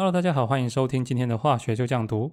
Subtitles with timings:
[0.00, 2.32] Hello，大家好，欢迎收听今天的化学就这样读。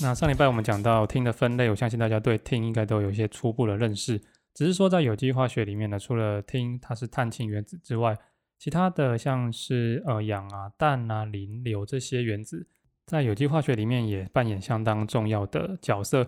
[0.00, 4.18] 那上礼拜我们讲到听的分类，我相信大家对听应该都有一些初步的认识。
[4.58, 8.18] 只是说在有机化学里面呢，除了氢它是碳氢原子之外，
[8.58, 12.66] 其他的像是呃氧啊、氮啊、磷、硫这些原子，
[13.06, 16.26] 在有机化学里面也扮演相当重要的角色。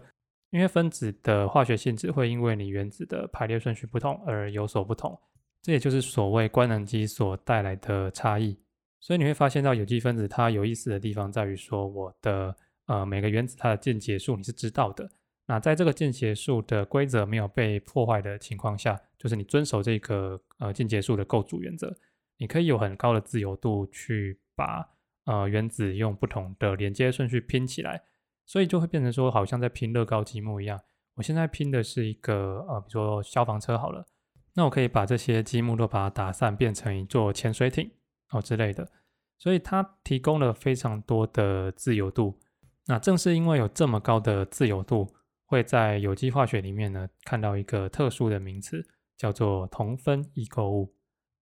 [0.50, 5.18] 因为分子的化学性质会因为你原子的排列顺序不同而有所不同，
[5.60, 8.56] 这也就是所谓官能基所带来的差异。
[9.00, 12.54] 所以你会发现到有机分子它有意思的地方在于说我的。
[12.86, 15.08] 呃，每个原子它的键结数你是知道的。
[15.50, 21.92] 那在这个键结数的规则没有被破坏的情况下，就是你遵守这个呃键结数的构筑原则，
[22.36, 24.88] 你可以有很高的自由度去把
[25.24, 28.00] 呃原子用不同的连接顺序拼起来，
[28.46, 30.80] 所以就会变成说好像在拼乐高积木一样。
[31.16, 34.06] 我现在拼的是一个呃，比如说消防车好了，
[34.54, 37.90] 那我可以把这些积木都把它打散，变成一座潜水艇
[38.30, 38.88] 哦之类的，
[39.36, 42.38] 所以它提供了非常多的自由度。
[42.86, 45.12] 那正是因为有这么高的自由度，
[45.50, 50.94] 会在有机化学里面呢看到一个特殊的名词，叫做同分异构物。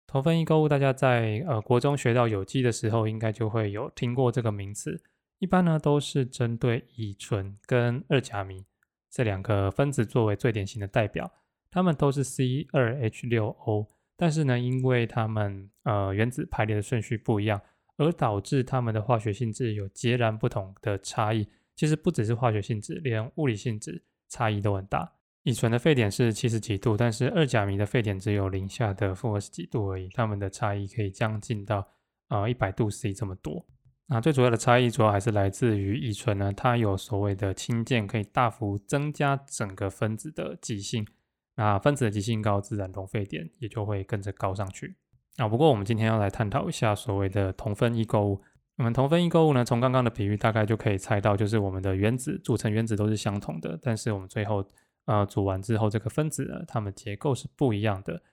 [0.08, 5.00] 同分异构物，大家在呃国中学到有机的时候，应该就会有听过这个名词。
[5.38, 8.66] 一般呢都是针对乙醇跟二甲醚
[9.12, 11.32] 这两个分子作为最典型的代表，
[11.70, 17.62] 它们都是 C 二 H 六 O，但是呢，因为它们呃原子排列的顺序不一样。
[17.98, 21.48] 而导致它们的化学性质有截然不同的差异。
[21.76, 25.14] 其实不只是化学性质，连物理性质差异都很大。
[25.44, 30.08] 乙醇的沸点是七十几度，但是二甲醚的沸点只有零下的负二十几度而已。
[30.10, 31.88] 它们的差异可以将近到
[32.30, 33.66] 呃一百度 C 这么多。
[34.06, 41.08] 那最主要的差异主要还是来自于乙醇呢，它有所谓的氢键，可以大幅增加整个分子的极性。
[41.56, 44.96] 那分子的极性高，自然熔沸点也就会跟着高上去。
[45.38, 48.42] 啊，不过我们今天要来探讨一下所谓的同分异构物。
[48.78, 54.66] 我们同分异构物呢，从刚刚的比喻大概就可以猜到，就是我们的原子组成原子都是相同的，但是我们最后
[55.06, 58.24] 呃组完之后，这个分子呢，它们结构是不一样的。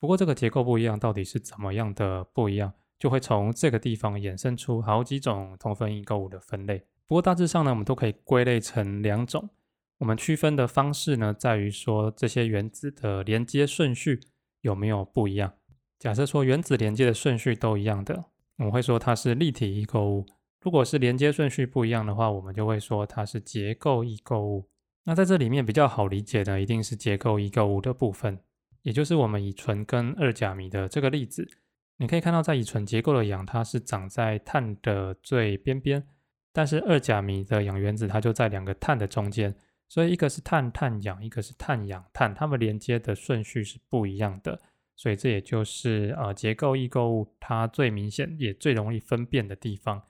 [0.00, 6.84] 不过这个结构不一样，到底是怎么样的不一样，就会从这个地方衍生出好几种同分异构物的分类。
[7.06, 9.50] 不过大致上呢，我们都可以归类成两种。
[9.98, 14.18] 我们区分的方式呢，在于说这些原子的连接顺序
[14.62, 15.52] 有没有不一样。
[16.00, 18.24] 假设说原子连接的顺序都一样的，
[18.62, 20.24] 我们会说它是立体异构物。
[20.60, 24.68] 如果是连接顺序不一样的话，我们就会说它是结构异构物。
[25.02, 28.38] 那在这里面比较好理解的，一定是结构异构物的部分，
[28.82, 31.48] 也就是我们乙醇跟二甲醚的这个例子。
[31.96, 36.06] 你可以看到，在乙醇结构的氧，它是长在碳的最边边，
[36.52, 39.52] 但是二甲醚的氧原子它就在两个碳的中间，
[39.88, 44.60] 所以一个是碳碳氧，一个是碳氧碳，它们连接的顺序是不一样的。
[45.02, 50.00] 所以这也就是呃结构异构物它最明显也最容易分辨的地方。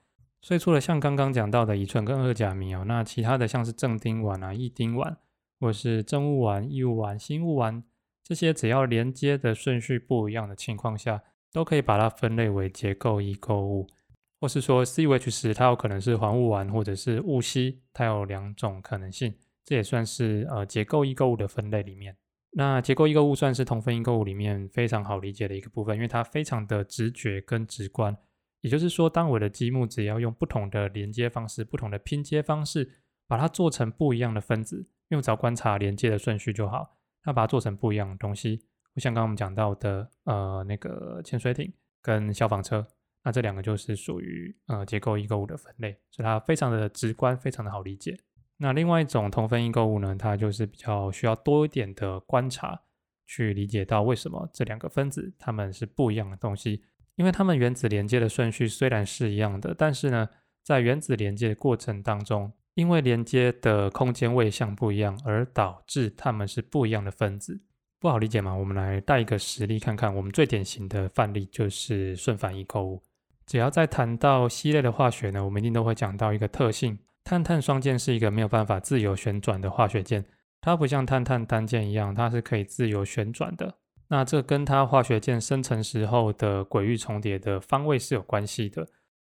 [0.42, 5.16] 所以除了像刚刚讲到的乙醇跟二甲醚哦，那其他的像是正丁烷啊、异丁烷，
[5.58, 7.82] 或是正物烷、异物烷、新物烷，
[8.22, 11.22] 这些只要连接的顺序不一样的情况下，
[11.54, 13.86] 都可以把它分类为结构异构物。
[14.42, 22.14] 或是说 C H 十它有可能是环物烷或者是戊烯，它有两种可能性，这也算是呃结构异构物的分类里面。
[22.54, 28.16] 那结构异构物算是同分异构物里面非常好理解的一个部分，因为它非常的直觉跟直观。
[28.60, 32.88] 也就是说，当我的积木只要用不同的连接方式、不同的拼接方式，
[33.26, 36.96] 把它做成不一样的分子，用只要观察连接的顺序就好。
[37.24, 38.64] 那把它做成不一样的东西，
[38.96, 42.86] 像刚刚我们讲到的，呃，那个潜水艇跟消防车，
[43.24, 48.18] 那这两个就是属于呃结构异构物的分类，所以它非常的直观，非常的好理解。
[48.62, 52.80] 那另外一种同分异构物呢，它就是比较需要多一点的观察，
[53.26, 56.80] 去理解到为什么这两个分子它们是不一样的东西。
[57.16, 60.28] 因为它们原子连接的顺序虽然是一样的，但是呢，
[60.62, 67.60] 在原子连接的过程当中，因为连接的空间位相不一样，而导致它们是不一样的分子。
[67.98, 68.54] 不好理解吗？
[68.54, 70.15] 我们来带一个实例看看。
[70.15, 73.03] 我们最典型的范例就是顺反异构物。
[73.44, 76.97] 只要在谈到烯类的化学呢，我们一定都会讲到一个特性。
[77.24, 80.24] 碳碳双键是一个没有办法自由旋转的化学键，
[80.60, 83.78] 它不像碳碳单键一样，它是可以自由旋转的。
[84.09, 88.86] 那这跟它化学键生成时候的轨域重叠的方位是有关系的。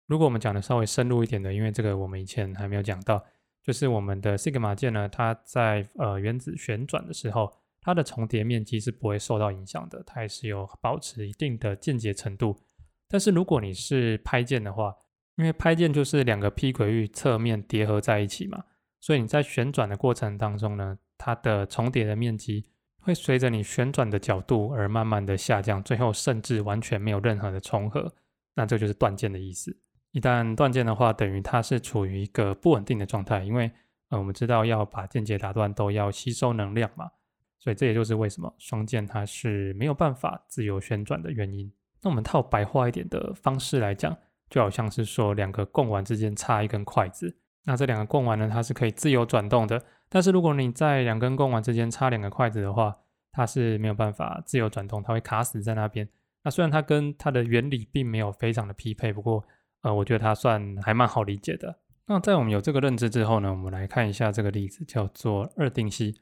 [0.07, 3.23] 如果我们讲的稍微深入一点的，因为这个我们以前还没有讲到，
[3.63, 7.49] 就是我们的 sigma 键呢，它在呃原子旋转的时候，
[7.79, 12.59] 它的重叠面积是不会受到影响的，它还是有保持一定的间接程度。
[13.07, 14.93] 但是如果你是拍键的话，
[15.35, 18.65] 因为拍键就是两个 P 轨域侧面叠合在一起嘛，
[18.99, 22.65] 所以你在旋转的过程当中呢，它的重叠的面积
[22.99, 28.13] 会随着你旋转的角度而慢慢的下降，最后甚至完全没有任何的重合，
[28.55, 29.77] 那这就是断键的意思。
[30.11, 33.71] 一旦断键的话，等于它是处于一个不稳定的状态，因为
[34.09, 37.09] 呃我们知道要把键节打断都要吸收能量嘛。
[37.57, 41.71] 所以这也就是为什么双键它是没有办法自由旋转的原因。
[42.01, 44.15] 那我们套白话一点的方式来讲，
[44.53, 49.83] 就好像是说两个贡丸之间插一根筷子，那这两个贡丸呢，它是可以自由转动的。
[50.09, 52.95] 但是如果你在两根贡丸之间插两个筷子的话，
[53.31, 56.07] 它是没有办法自由转动，它会卡死在那边。
[56.43, 59.43] 那虽然它跟它的原理并没有非常的匹配，不过
[59.81, 61.79] 呃，我觉得它算还蛮好理解的。
[62.05, 66.13] 那在我们有这个认知之后呢，我们来看一下这个例子，叫做二丁烯。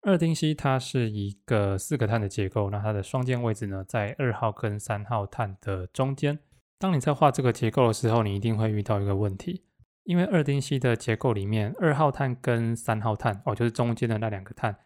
[0.00, 6.38] 二丁烯它是一个四个碳的结构，那它的双键位置呢在二号跟三号碳的中间。
[6.84, 9.64] 当你在画这个结构的时候，你一定会遇到一个问题，
[10.02, 14.76] 因为二丁烯的结构里面，二号碳跟三号碳哦，就是中间的那两个碳，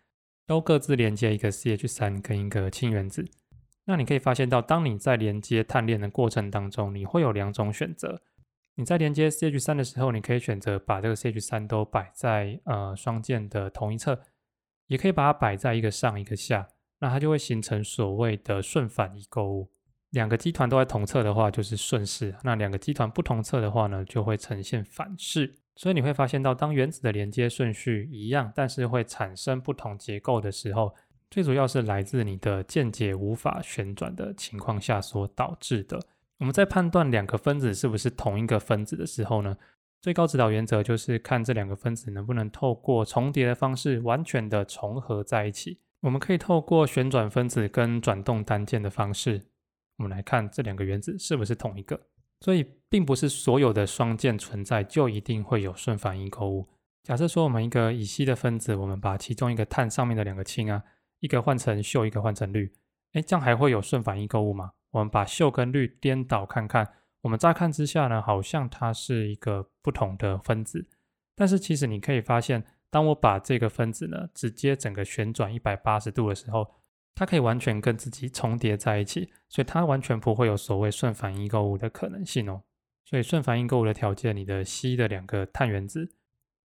[0.47, 3.29] 都各自连接一个 CH 三跟一个氢原子。
[3.87, 8.23] 那你可以发现到，当你在连接碳链的过程当中，你会有两种选择。
[8.77, 14.21] 你在连接 CH 三的时候，你可以选择把这个 CH 三都摆在呃双键的同一侧。
[14.87, 16.69] 也可以把它摆在一个上一个下，
[17.01, 19.73] 那它就会形成所谓的顺反异构物。
[20.11, 25.57] 两个基团都在同侧的话就是顺势，那两个基团不同侧的话呢，就会呈现反势。
[25.77, 30.95] 所以你会发现到，当原子的连接顺序一样，但是会产生不同结构的时候，
[31.31, 36.01] 最主要是来自你的键结无法旋转的情况下所导致的。
[36.39, 39.57] 我们在判断两个分子是不是同一个分子的时候呢？
[40.01, 45.81] 最高指导原则就是看这两个分子能不能透过重叠的方式完全的重合在一起。
[46.01, 49.43] 我们可以透过旋转分子跟转动单键的方式，
[49.99, 52.01] 我们来看这两个原子是不是同一个。
[52.41, 56.69] 所以，并不是所有的双键存在就一定会有顺反应构物。
[57.03, 60.83] 假设说我们一个乙烯的分子，我们把其中一个碳上面的两个氢啊，
[61.21, 62.73] 一个换成溴，一个换成氯，
[63.13, 64.73] 哎，这样还会有顺反应构物吗？
[64.93, 66.89] 我们把溴跟氯颠倒看看。
[67.23, 70.87] 我们乍看之下呢，好像它是一个不同的分子，
[71.35, 76.71] 但是其实你可以发现，当我把这个分子呢直接整个旋转一百八十度的时候，
[77.19, 82.63] 它可以完全跟自己重叠在一起，所以它完全不会有所谓顺反应构物的可能性哦。
[83.05, 86.13] 所以顺反应构物的条件，你的烯的两个碳原子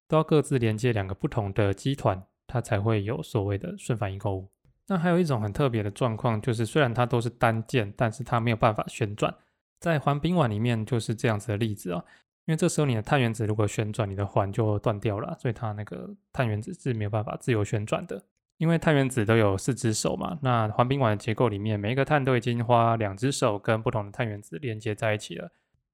[0.07, 4.51] 都要各自连接两个不同的基团，它才会有所谓的顺反应构物。
[4.85, 9.33] 那还有一种很特别的状况，就是虽然它都是单键，但是它没有办法旋转。
[9.79, 12.05] 在环丙烷里面就是这样子的例子啊，
[12.45, 18.23] 因为这时候你的碳原子如果旋转，你的环就断掉了，所以它那个碳原子是没有办法自由旋转的。
[18.57, 25.51] 因为碳原子都有四只手嘛，那环丙烷的结构里面，每一个碳都已经花两只手跟不同的碳原子连接在一起了。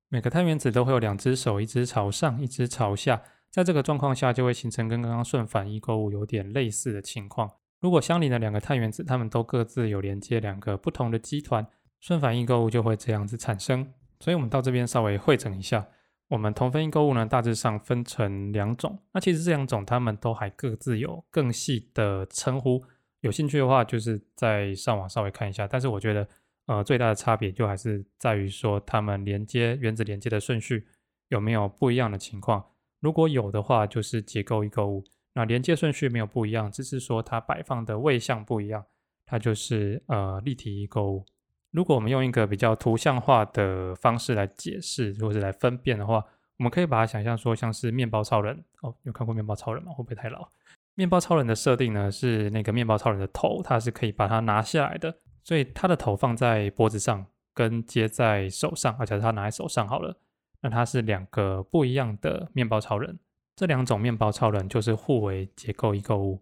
[0.09, 3.21] 每个碳原子都会有两只手，一只朝上，一只朝下。
[3.49, 7.49] 在这个状况下，就会形成跟刚刚顺反异构物有点类似的情况。
[7.79, 11.65] 如果相邻的两个碳原子，它们都各自有连接两个不同的基团。
[11.99, 15.85] 顺反应构物就会这样子产生，所以我们到这边稍微会诊一下，
[16.29, 22.83] 我们同分异构物呢大致上分成两种，那其实这两种它们都还各自有更细的称呼，
[23.21, 26.27] 有兴趣的话就是在上网稍微看一下，但是我觉得
[26.67, 30.85] 呃最大的差别就还是在于说它们连接原子连接的顺序
[31.29, 32.63] 有没有不一样的情况，
[32.99, 35.03] 如果有的话就是结构异构物，
[35.33, 38.85] 那连接顺序没有不一样，只是说它摆放的位向不一样，
[39.25, 41.25] 它就是呃立体异构物。
[41.71, 46.23] 如果我们用一个比较图像化的方式来解释，或者来分辨的话，
[46.57, 49.91] 我们可以把它想象说像是面包超人哦，有看过面包超人吗？
[49.91, 50.47] 会不会太老？
[50.95, 60.17] 面包超人的设定呢是那个面包超人的头，它是可以把它拿下来的，所以它的头放在脖子上，跟接在手上，而且它拿在手上好了，
[60.61, 63.19] 那它是两个不一样的面包超人。
[63.55, 66.41] 这两种面包超人就是互为结构异构物。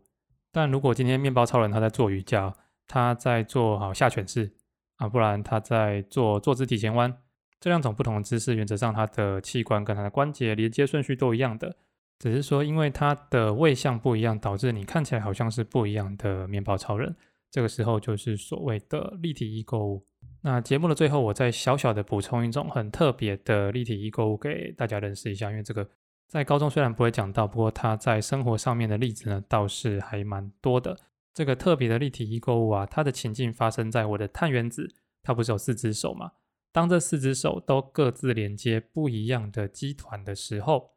[0.52, 2.56] 但如果今天面包超人他在做瑜伽，
[2.88, 4.54] 他在做好下犬式。
[4.98, 7.18] 啊，不然他在做坐姿体前弯
[7.60, 11.75] 这两种不同的姿势，原则上他的器官跟他的关节连接顺序都一样的，
[12.20, 17.16] 只是说因为它的位相不一样，导致你看起来好像是不一样的面包超人。
[17.50, 20.06] 这个时候就是所谓的立体异构物。
[20.42, 25.88] 那节目的最后，我再小小的补充一种很特别的立体异构物给大家认识一下，因为这个
[26.27, 30.98] 在高中虽然不会讲到，不过它在生活上面的例子呢倒是还蛮多的。
[31.38, 36.32] 这个特别的立体异构物啊，它的情境发生在我的碳原子，它不是有四只手吗？
[36.72, 40.96] 当这四只手都各自连接不一样的基团的时候，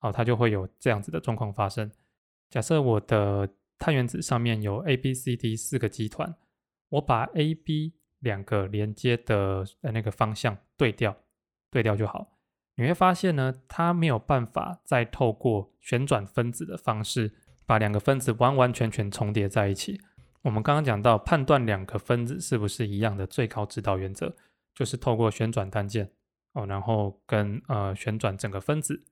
[0.00, 1.92] 哦，它就会有这样子的状况发生。
[2.48, 3.46] 假设我的
[3.78, 6.34] 碳原子上面有 A、B、C、D 四个基团，
[6.88, 11.14] 我把 A、B 两个连接的那个方向对调，
[11.70, 12.38] 对调就好。
[12.76, 17.34] 你会发现呢，它没有办法再透过旋转分子的方式，
[17.68, 20.00] 把两个分子完完全全重叠在一起。
[20.40, 24.34] 我们刚刚讲到判断两个分子是不是一样的最高指导原则，
[24.74, 26.10] 就是透过旋转单键
[26.54, 29.04] 哦，然后跟呃旋转整个分子，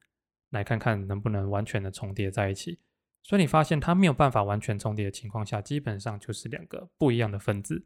[0.48, 2.78] 来看看能不能完全的重叠在一起。
[3.22, 7.84] 所以你发现它没有办法完全重叠的情况下，基本上就是两个不一样的分子。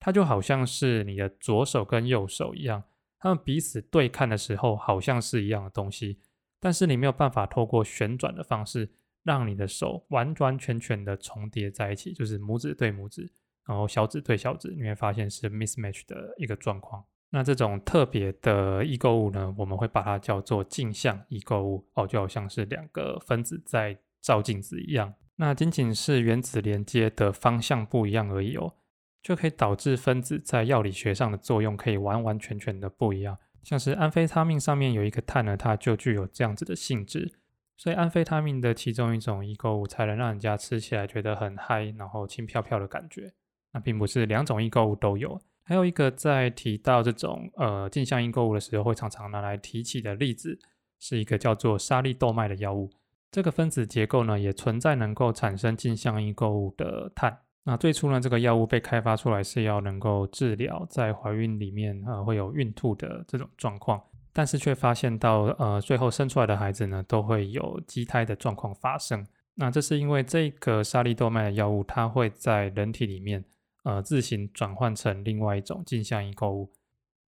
[0.00, 2.82] 它就好像是你的左手跟右手一样，
[3.20, 6.18] 它们彼此对看的时候好像是一样的东西，
[6.58, 8.90] 但是你没有办法透过旋转的方式。
[9.22, 13.30] 让你的手完完全全的重叠在一起，就是拇指对拇指，
[13.66, 17.04] 然后小指对小指，你会发现是 mismatch 的一个状况。
[17.32, 25.14] 那这种特别的异构物呢，我们会把它叫做镜像异构物哦，就好像是两个分子在照镜子一样。
[25.36, 28.74] 那仅仅是原子连接的方向不一样而已哦，
[29.22, 33.38] 就可以导致分子在药理学上的作用可以完完全全的不一样。
[33.62, 37.32] 像是安非他命上面有一个碳呢，它就具有这样子的性质。
[37.80, 43.32] 所以安非他命的其中一种异构物才能让人家吃起来觉得很嗨，然后轻飘飘的感觉。
[43.72, 45.40] 那并不是两种异构物都有。
[45.62, 50.58] 还有一个在提到这种呃镜像异构物的时候，会常常拿来提起的例子，
[50.98, 52.90] 是一个叫做沙利豆麦的药物。
[53.30, 57.38] 这个分子结构呢，也存在能够产生镜像异构物的碳。
[57.64, 64.02] 那最初呢，这个药物被开发出来是要能够治疗在怀孕里面呃会有孕吐的这种状况。
[64.32, 69.26] 但是却发现到，呃，最后生出来的孩子呢，都会有畸胎的状况发生。
[69.54, 73.44] 那这是因为这个沙利豆麦的药物，它会在人体里面，
[73.82, 76.72] 呃，自行转换成另外一种镜像因构物。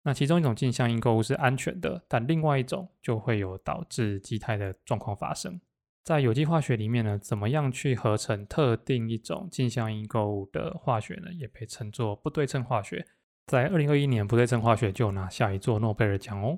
[0.03, 5.59] 那其中一种镜像因构物是安全的，但另外一种就会有导致畸胎的状况发生。
[6.03, 11.31] 在有机化学里面呢，怎么样去合成特定一种镜像因构物的化学呢？
[11.33, 13.05] 也被称作不对称化学。
[13.45, 16.57] 在二零二一年，不对称化学就拿下一座诺贝尔奖哦。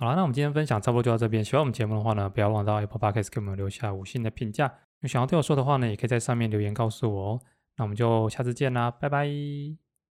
[0.00, 1.44] 好了，那我们今天分享差不多就到这边。
[1.44, 4.72] 喜欢我们节目的话呢，不要忘到 Apple Podcast 给我们留下五星的评价。
[5.00, 7.40] 有想要对我说的话呢，也可以在上面留言告诉我哦。
[7.76, 9.89] 那我们就下次见啦，拜拜。